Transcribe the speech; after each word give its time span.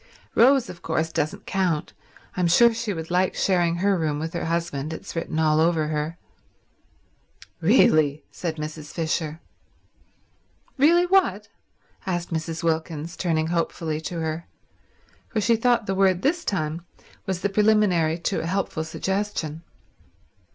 "Rose, 0.33 0.67
of 0.67 0.81
course, 0.81 1.11
doesn't 1.11 1.45
count. 1.45 1.93
I'm 2.35 2.47
sure 2.47 2.73
she 2.73 2.91
would 2.91 3.11
like 3.11 3.35
sharing 3.35 3.75
her 3.75 3.95
room 3.95 4.17
with 4.17 4.33
her 4.33 4.45
husband. 4.45 4.93
It's 4.93 5.15
written 5.15 5.37
all 5.37 5.59
over 5.59 5.89
her." 5.89 6.17
"Really—" 7.59 8.23
said 8.31 8.55
Mrs. 8.55 8.91
Fisher. 8.91 9.41
"Really 10.75 11.05
what?" 11.05 11.49
asked 12.07 12.33
Mrs. 12.33 12.63
Wilkins, 12.63 13.15
turning 13.15 13.45
hopefully 13.49 14.01
to 14.01 14.19
her, 14.21 14.47
for 15.29 15.39
she 15.39 15.55
thought 15.55 15.85
the 15.85 15.93
word 15.93 16.23
this 16.23 16.43
time 16.43 16.83
was 17.27 17.41
the 17.41 17.49
preliminary 17.49 18.17
to 18.17 18.39
a 18.39 18.47
helpful 18.47 18.83
suggestion. 18.83 19.61